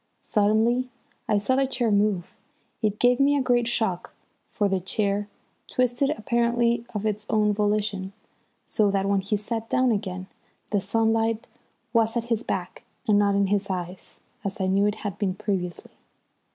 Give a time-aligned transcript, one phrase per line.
[0.19, 0.89] Suddenly
[1.27, 2.33] I saw the chair move.
[2.81, 4.15] It gave me a great shock,
[4.49, 5.27] for the chair
[5.67, 8.11] twisted apparently of its own volition,
[8.65, 10.25] so that when he sat down again
[10.71, 11.45] the sunlight
[11.93, 15.35] was at his back and not in his eyes, as I knew it had been
[15.35, 15.91] previously.